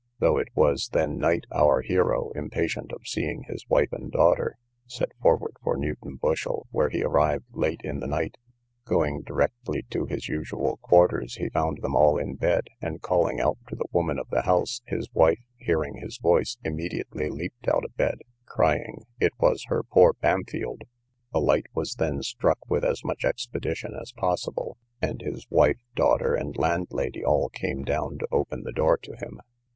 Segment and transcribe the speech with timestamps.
[0.17, 5.11] Though it was then night, our hero, impatient of seeing his wife and daughter, set
[5.21, 8.37] forward for Newton Bushel, where he arrived late in the night.
[8.83, 13.59] Going directly to his usual quarters, he found them all in bed, and calling out
[13.67, 17.95] to the woman of the house, his wife, hearing his voice, immediately leaped out of
[17.95, 20.81] bed, crying, it was her poor Bampfylde.
[21.31, 26.33] A light was then struck with as much expedition as possible, and his wife, daughter,
[26.33, 29.39] and landlady, all came down to open the door to him.